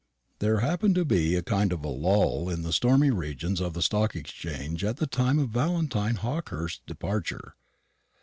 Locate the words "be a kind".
1.05-1.71